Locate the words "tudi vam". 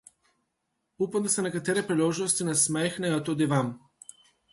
3.29-3.71